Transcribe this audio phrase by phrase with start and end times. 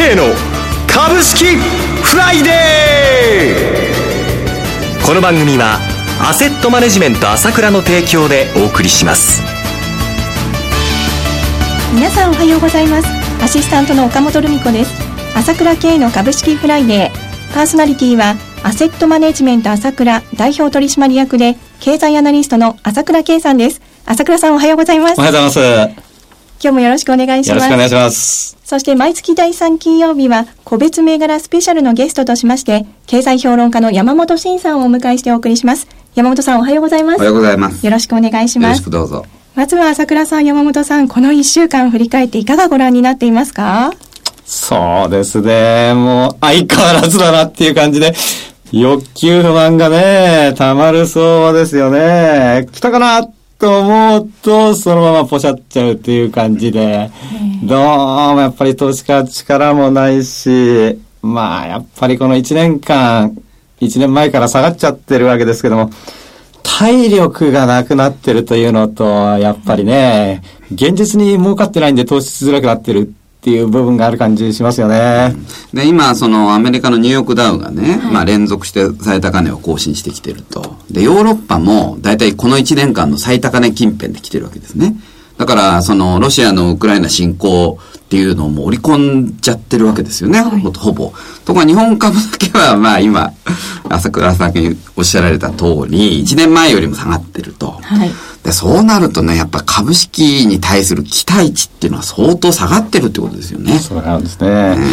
[0.00, 0.24] 慶の
[0.88, 5.06] 株式フライデー。
[5.06, 5.78] この番組は
[6.26, 9.42] アセットマネジメント朝倉の提供でお送りします。
[11.92, 13.08] 皆さんおはようございます。
[13.44, 14.92] アシスタントの岡本留美子です。
[15.36, 17.52] 朝倉慶の株式フライデー。
[17.52, 23.82] パーソナリティはアセットマネジメント朝倉代表取締役で経済アナリストの朝倉慶さんです。
[24.06, 25.18] 朝倉さんおはようございます。
[25.18, 26.10] おはようございます。
[26.62, 27.56] 今日もよろしくお願いします。
[27.56, 28.59] よろしくお願いします。
[28.70, 35.88] そして毎月第3金曜日は、個別銘柄スペシャルのゲストとしまして、経済評論家の山本慎さんをお迎えしてお送りします。
[36.14, 37.16] 山本さんおはようございます。
[37.16, 37.84] おはようございます。
[37.84, 38.68] よろしくお願いします。
[38.68, 39.26] よろしくどうぞ。
[39.56, 43.92] まずは朝倉さん、山本さん、この1週間振り返っていかがご覧になっていますか？
[44.44, 45.92] そうですね。
[45.94, 48.14] もう相変わらずだなっていう感じで、
[48.70, 52.68] 欲求不満がね、たまるそうですよね。
[52.70, 53.28] 来たかな？
[53.60, 57.10] と思うと、そのままポシャっちゃうっていう感じで、
[57.62, 57.78] どう
[58.34, 63.36] もやっぱり投資家力もないし、まあやっぱりこの1年間、
[63.80, 65.90] 1年前から下がっちゃってるわけですけども、
[66.62, 70.42] 体力がなくなってるというのと、やっぱりね、
[70.72, 75.34] 現実に儲かってないんで投資しづらくなってるっていう部分がある感じしますよね。
[75.72, 80.76] で、今、そのアメリカのニューヨークダウがね、はい、まあ連続して最高値を更新してきてると。
[80.90, 84.94] で、ヨーロッパも大体この1年間の最高値近辺で来てるわけですね。
[85.38, 91.14] だから、その、ロシアのウクライナ侵攻っていうのをもう織り込んじゃってるわけですよね、はい、ほぼ。
[91.46, 93.32] ところが日本株だけは、 まあ今、
[93.88, 97.78] 朝倉さんにおっしゃられた通り、1年前よりも下がってると。
[97.80, 98.10] はい
[98.44, 103.78] で、そうなるとね、やっぱ株式に対する期待値っていうのは相当下がってるってことですよね。
[103.78, 104.76] そうなんですね。
[104.78, 104.84] うん、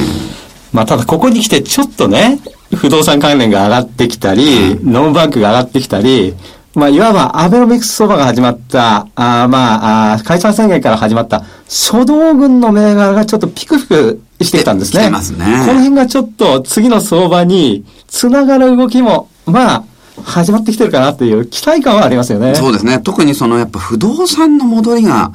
[0.74, 2.40] まあ、ただここに来てちょっとね、
[2.76, 6.36] 不動産関連が上がってきたり、うん、ノンバンクが上がってきたり、
[6.78, 15.10] まあ、いわばアベノミクス相場が始まった、あまああ、解散宣言から始まった初動群の銘柄がちょっとピクピクしてきたんですね。
[15.22, 15.46] すね。
[15.66, 19.84] この辺がちょっと次の相場につながる動きも、まあ、
[20.24, 22.56] 始まってきてるかなっていう期待感はありますよね。
[22.56, 23.00] そうですね。
[23.00, 25.32] 特にそのやっぱ不動産の戻りが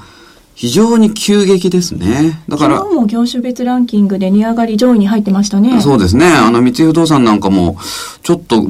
[0.55, 2.43] 非常に急激ですね。
[2.49, 2.77] だから。
[2.79, 5.81] 今日も業種別ランキングで値上がり上位に入ってましたね。
[5.81, 6.27] そうですね。
[6.27, 7.79] あの三井不動産なんかも
[8.23, 8.67] ちょっと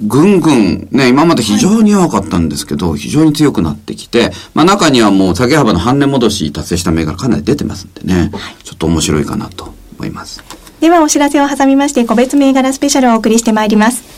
[0.00, 10.42] ぐんぐん、ね、今まで非常に弱かったんですけど、はい、非常に強くなってきて、まあ中にはもう下げ幅の半値戻し達成した銘柄かなり出てますんでね、はい、ちょっと面白いかなと思います。
[10.80, 14.17] ではお知らせを挟みまして、個別銘柄スペシャルをお送りしてまいります。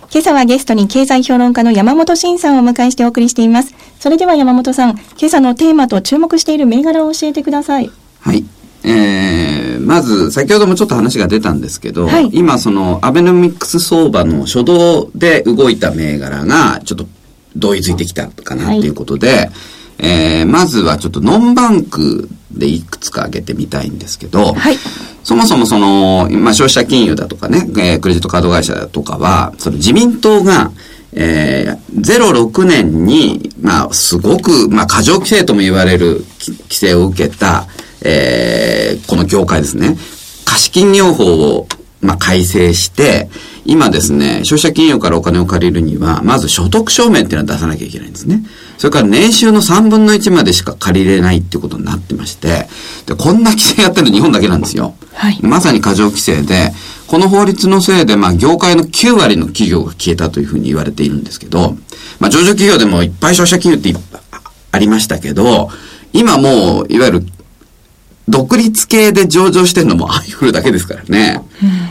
[0.13, 3.73] 今朝はゲストに経済評論家の山本慎さんをお迎えしてお送りしています。
[3.97, 7.89] それでは山本さん、今朝のテーマと注目している銘柄を教えてください。
[8.19, 8.43] はい。
[8.83, 17.05] えー、まず、先ほどもちょっと話が出たんですけど、はい、今そのアベノミクス相場の初動で動いた銘柄が、ちょっと
[17.55, 19.51] 同意づいてきたかなっていうことで、はい
[20.03, 24.75] えー、まずはちょっとノンバンクでいくつか挙げてみたいんですけど、はい、
[25.23, 30.71] そもそもその、まあ、消費者金融だとかね、えー、クレジットカード会社だとかは、その自民党が、
[31.13, 37.67] えー、06年に、まあ、すごく、まあ、過剰規制とも言われる規制を受けた、
[38.03, 39.97] えー、この業界ですね。
[40.45, 41.25] 貸金業法
[41.55, 41.67] を、
[42.01, 43.29] まあ、改正して、
[43.65, 48.43] 今ですね、消費者金融からお金を借りるには、まず所得証明っていうのは出さなきゃいけないんですね。
[48.81, 52.67] それから年収の3分の1までしか借りれないっていうことになってまして、
[53.05, 54.95] で、こんな規制やってるの日本だけなんですよ。
[55.13, 55.39] はい。
[55.43, 56.71] まさに過剰規制で、
[57.05, 61.77] この法律のせいで、まあ、業界の9割の企業が消えたというふうに言われているんですけど、
[62.19, 63.93] まあ、上場企業でもいっぱい消費者金融って
[64.71, 65.69] ありましたけど、
[66.11, 67.25] 今もう、いわゆる
[68.29, 71.39] 独立系で上場してるのもアイフルだけですからね。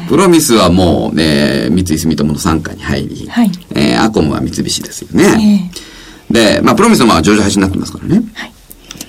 [0.08, 5.70] プロミスはもう、ね、三井住友の傘下に入り、はい、えー、アコムは三菱ですよね。
[5.72, 5.89] えー
[6.30, 8.22] で、まあ、プロミスは上場廃止になってますからね。
[8.34, 8.52] はい。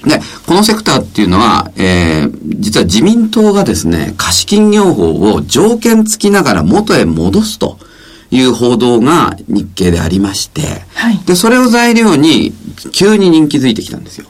[0.10, 7.78] で、このセクターっていうのは、えー、実は自民党がですね、貸金業法を条件付きながら元へ戻すと
[8.32, 10.62] いう報道が日経でありまして、
[10.96, 12.54] はい、で、それを材料に
[12.92, 14.26] 急に人気づいてきたんですよ。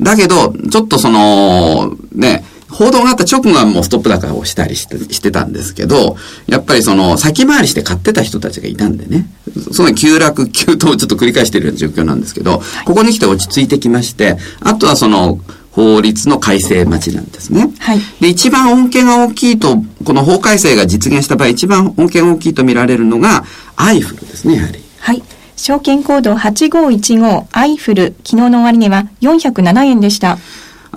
[0.00, 2.44] だけど、ちょっとその、ね、
[2.76, 9.26] 報道があった直後はもうストップ高をしたりしてしてたんですけど、やっぱりその先回りして買ってた人たちがいたんでね、
[9.72, 15.40] すごい急落、急騰をちょっと繰り返しているような状況なんですけど、ここに来て落ち着いてきまして、あとはその、
[15.70, 17.70] 法律の改正待ちなんですね。
[17.78, 18.00] はい。
[18.18, 23.44] で、一番恩恵が大きいと、この法改正が実現した場合、一番恩恵が大きいと見られるのが、
[23.76, 24.80] アイフルですね、やはり。
[25.00, 25.22] はい。
[25.54, 30.38] 証券コード8515アイフル、昨日の終値は407円でした。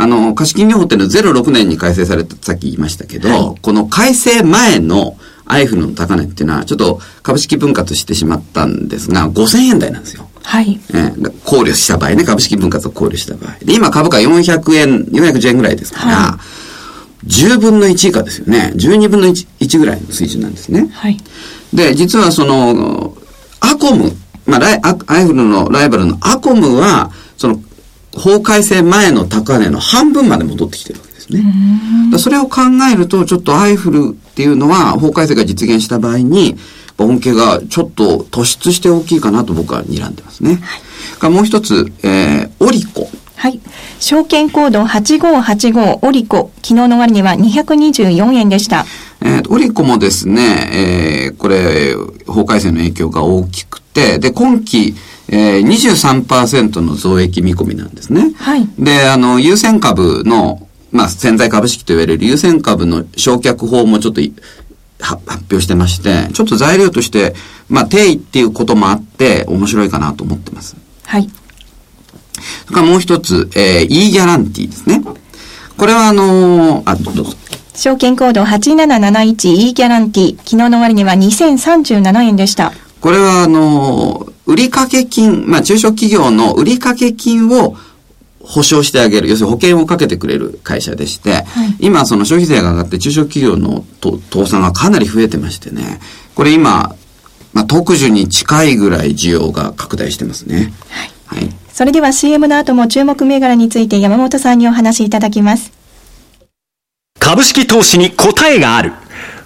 [0.01, 10.30] あの、貸金業法っていうのは06年に改正された、さっき言いましたけど、はい、この改正前のアイフルの高値っていうのは、ちょっと株式分割してしまったんですが、5000円台なんですよ。
[10.42, 10.80] はい。
[10.92, 13.57] えー、考慮した場合ね、株式分割を考慮した場合。
[13.60, 16.40] で、今株価400円、410円ぐらいですから、は
[17.25, 18.72] い、10分の1以下ですよね。
[18.75, 20.88] 12分の 1, 1ぐらいの水準なんですね。
[20.94, 21.18] はい。
[21.74, 23.18] で、実はその、
[23.60, 24.13] アコム、
[24.46, 27.62] まあ、ライアイフルのライバルのアコムは、その、
[28.16, 31.44] 法改正前の高値の半分まで戻ってきてるわけですね。
[32.18, 32.62] それを考
[32.92, 36.58] えると、ちょっとアイフルっていうのは、法改正が実現した場合に、
[36.98, 40.60] 恩恵がちょっと突出して大きいかなと僕は睨んでますね。
[41.20, 43.10] はい、もう一つ、えー、オリコ。
[43.36, 43.62] はい。
[44.00, 46.52] 証券コード8585オリコ。
[46.58, 48.86] 昨日の終値は224円でした。
[49.22, 51.96] えー、オリコもですね、えー、これ、
[52.28, 54.94] 法改正の影響が大きくて、で、今期、
[55.31, 58.34] えー、23%の増益見込みなんですね。
[58.38, 58.68] はい。
[58.80, 64.22] で、あの、優先株の、まあ、潜在株式と言われる優先株の償却法もちょっと
[65.00, 67.36] 発表してまして、ちょっと材料として、
[67.70, 70.76] まあ、定位っていうこともあって、面白いかなと思ってます。
[71.06, 71.30] はい。
[72.66, 75.04] それからもう一つ、えー、E ギャランティですね。
[75.78, 77.25] これはあのー、あ、どうぞ。
[77.75, 82.74] 証券コード 8771E ギャランティ、昨日の終値は2037円でした。
[83.00, 87.78] これはあのー、売掛金、まあ中小企業の売掛金を
[88.42, 91.44] 保証してあげる、要するに保険をかけてくれる会社でして、はい、
[91.80, 96.00] 今その消費税が上がって中小企業の倒産がかなり増えてましてね、
[96.34, 96.96] これ今、
[97.54, 100.74] まあ、特需に近いぐらい需要が拡大してますね。
[100.90, 101.12] はい。
[101.25, 105.72] はい、それでは CM の後も注目銘柄について山本さんにお話しいただきます。
[107.19, 108.94] 株式投資に答えがある。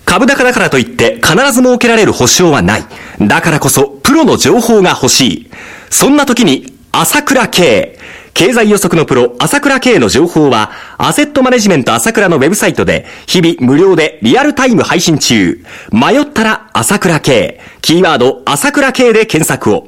[0.05, 2.85] 株高だからといって必ず設けられる保証はない。
[3.19, 5.49] だからこそプロの情報が欲しい。
[5.89, 7.97] そんな時に朝倉慶。
[8.35, 10.69] 経済予測のプロ、朝倉慶の情報は、
[10.99, 15.59] アセットマネジメント朝倉のウェブサイトで、日々無料でリアルタイム配信中。
[15.91, 17.59] 迷ったら朝倉慶。
[17.81, 19.87] キーワード、朝倉慶で検索を。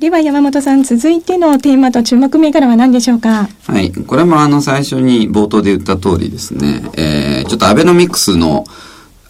[0.00, 3.50] では山本さん、続いてのテーマと注目銘柄は何でしょうか？
[3.66, 3.92] はい。
[3.92, 8.64] これもあの最初に冒頭で言った通りですね、えー、ちょっとアベノミクスの、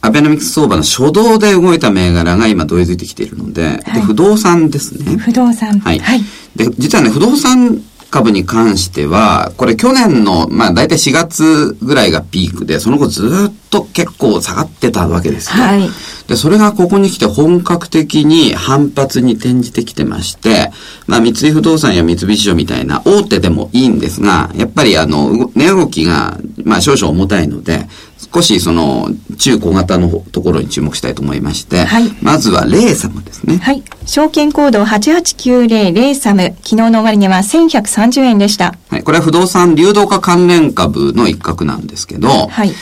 [0.01, 5.17] アベノミクス相場の初動で動いた銘柄が今どいづいてきているので、はい、で不動産ですね。
[5.17, 5.81] 不動産。
[5.81, 5.99] はい。
[5.99, 6.21] はい、
[6.55, 15.62] で、実はね、不動産株に関しては、これ去年の、まあ大体4月ぐらいがピークで、その後ずっと結構下がってたわけですよ。
[15.62, 15.88] はい。
[16.26, 20.71] で、それがここに来て本格的に反発に転じてきてまして、
[21.07, 27.88] まあ三井不動産や三菱商みたいな大手でもいいんですが、やっぱりあの、値動きが、まあ少々重たいので、
[28.33, 29.09] 少しその
[29.39, 33.59] 中小型のところに注目したいと思いまして、はい、まずはレーサムですね。
[33.59, 33.83] はい。
[34.07, 38.75] 証券コード8890レーサム、昨日の終値は1130円でした。
[38.89, 39.03] はい。
[39.03, 42.73] これは不動産流動化関連株の一角なんですけど、はい。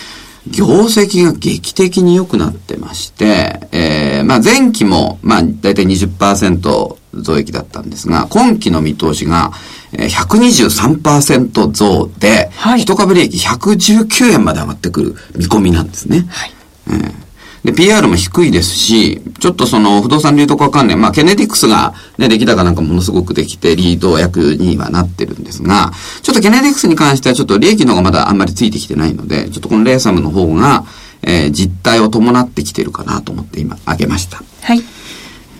[0.50, 9.52] 業績が劇的に良くなってまして、えー、まあ前期も、まあ大体20%増益だったんですが、今期の見通しが
[9.92, 16.26] 123%増で、はい、一株利益119円まで上がってくる見込みなんですね。
[16.28, 16.52] はい
[16.88, 17.28] えー
[17.64, 30.84] で、PR も低いですし、ちょっとその不動産流動化関連、まあ、ケネディクスがね、出来高なんかものすごくできて、リード役にはなってるんですが、ちょっとケネディクスに関してはちょっと利益の方がまだあんまりついてきてないので、ちょっとこのレーサムの方が、
[31.22, 34.42] えー、実態を伴ってきてるかなと思って今、挙げました。
[34.62, 34.82] はい。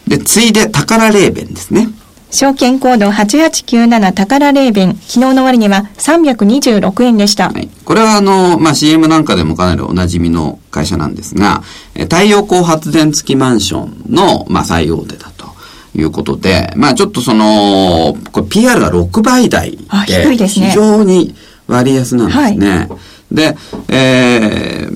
[0.09, 1.89] で、次いで、宝レーベンですね。
[2.31, 7.51] 証券コード8897宝レーベン、昨日の終値は326円でした。
[7.51, 11.63] はい、これはあの、まあ、CM なんかでもかなりおなじみの会社なんですが、
[11.95, 15.49] 太陽光発電付きマンションの、まあ、最大手だと。
[15.97, 21.35] いうことで、まあちょっとその、これ PR が6倍台で、非常に
[21.67, 22.71] 割安なんですね。
[22.71, 23.57] はい、で、
[23.89, 24.93] えー、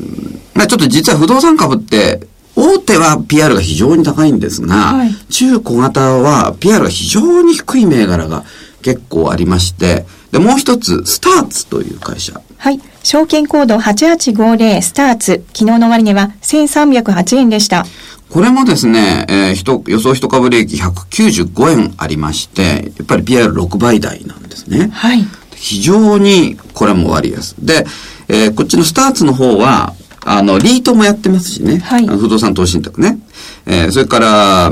[0.55, 2.21] ままあちょっと実は不動産株って、
[2.55, 8.45] 大手は PR が非常に高いんですが、はい、中小型は PR が非常に低い銘柄が
[8.83, 12.41] 結構ありまして、で、もう一つ、スターツという会社。
[12.57, 12.81] はい。
[13.03, 15.45] 証券コード8850スターツ。
[15.53, 17.85] 昨日の終値は1308円でした。
[18.31, 24.89] これもですね、えー、予想一株利益195円ありまして、やっぱり PR6 倍台なんですね。
[24.91, 25.23] はい。
[25.55, 27.55] 非常にこれも割安。
[27.59, 27.85] で、
[28.29, 29.95] えー、こっちのスターツの方は、
[30.25, 31.79] あの、リートもやってますしね。
[31.79, 32.07] はい。
[32.07, 33.19] 不動産投資信託ね。
[33.67, 34.71] えー、それから、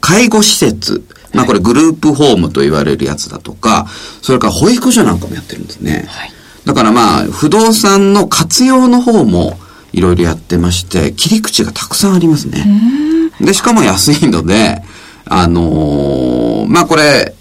[0.00, 1.04] 介護施設。
[1.32, 3.86] まあこれグループホームと言われるやつだとか、
[4.22, 6.06] それから保育所なんかもやってるんですね。
[6.08, 6.32] はい。
[6.64, 9.58] だからまあ、不動産の活用の方も、
[9.92, 12.64] いろいろやってまして、切り口がたくさんありますね。
[13.40, 14.82] で、しかも安いので、
[15.24, 17.34] あのー、まあこれ、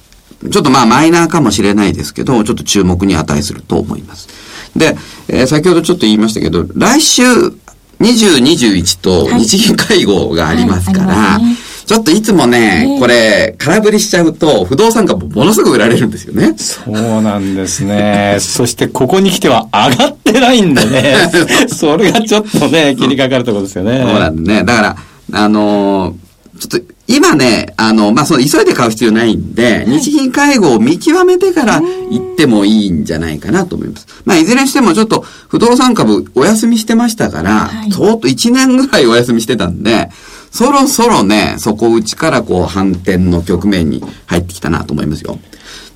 [0.51, 4.27] ちょっとまあマイナーかもしれないですけど、ちょっと注目に値すると思います。
[4.75, 4.97] で、
[5.27, 7.53] えー、先ほどちょっと言いましたけど、来週20、
[7.99, 16.55] 21と日銀会合がありますから、はいはいちょっといつもね、これ、空振りしちゃうと、不動産株ものすごく売られるんですよね。
[16.55, 16.91] そう
[17.23, 18.37] なんですね。
[18.41, 21.15] そして、ここに来ては上がってないんでね。
[21.67, 24.03] それがちょっとね、気にかかるところですよね。
[24.05, 24.63] そうなんでね。
[24.63, 24.97] だから、
[25.33, 26.15] あのー、
[26.59, 34.07] ちょっと、今ね、あの、まあ、その、急いで買う必要ないんで、日銀会合を見極めてから行ってもいいんじゃないかなと思います。
[34.25, 40.09] まあ、いずれにしてもちょっと、不動産株お休みしてましたから、はい、相当1年ぐらいお休みしてたんで、
[40.51, 45.39] そろそろね、底打ちからこう反転の局面に入ってきたなと思いますよ。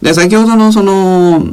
[0.01, 1.45] で、先ほどのその、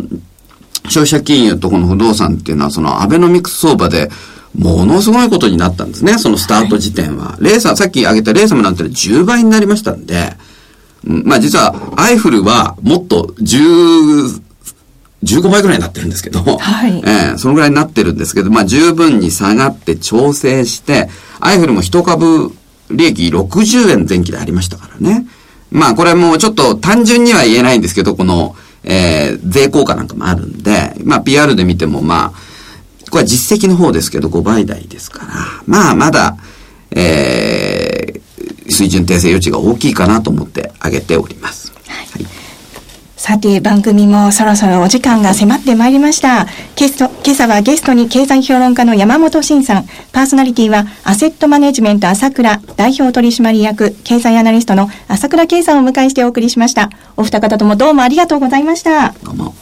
[0.85, 4.11] 消費者金融とこの不動産っていうのはそのアベノミクス相場で
[4.59, 6.19] ものすごいことになったんですね。
[6.19, 7.33] そのスタート時点は。
[7.33, 10.33] はい、レーサー、さっき挙げたレーサムなんて10倍になりましたんで、
[11.05, 14.43] まあ実はアイフルはもっと10、
[15.23, 21.09] 15倍ぐらいになってるんですけど、はい、えー、そのぐらいになってるんですけど、まあ十分に下がって調整して、
[21.41, 22.53] アイフルも一株
[22.91, 25.27] 利益60円前期でありましたからね。
[25.71, 32.50] まあこれもちょっと単純には言えないんですけど、この、えー、税効果なんかもあるんで、まあ PR で見てもまあ、
[33.11, 35.35] これは実績の方ですけど5倍台ですから、
[35.67, 36.37] まあまだ、
[36.93, 41.73] えー、水準訂正余地が大きいかなと思って挙げております。
[43.21, 46.47] さて、番組もそろそろお時間が迫ってまいりました。
[46.75, 56.89] ゲスト、今朝はゲストに経済評論家の山本慎さん、パーソナリティはアセットマネジメント朝倉代表取締役経済アナリストの朝倉圭さんをお迎えしてお送りしました。
[57.19, 59.11] お二方ともどうもありがとうございました。
[59.23, 59.60] どうも。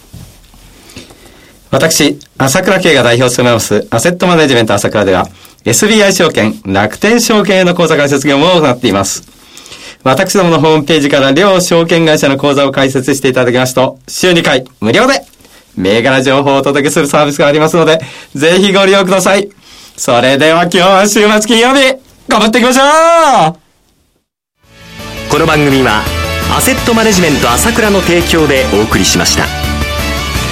[1.70, 5.28] 私、朝倉慶が代表を務めます、アセットマネジメント朝倉では、
[5.64, 9.22] SBI 証券、楽天証券への口座開設業務を行っています。
[10.02, 15.24] 私どものホームページから両証券会社の口座を開設していただきますと、週2回無料で
[15.76, 18.00] 銘柄情報をお届けするサービスがありますので、
[18.34, 19.50] ぜひご利用ください。
[19.96, 21.94] それでは今日は週末金曜日、
[22.28, 22.82] 頑張っていきましょ
[23.50, 26.02] うこの番組は、
[26.56, 29.67] アセットマネジメント朝倉の提供でお送りしました。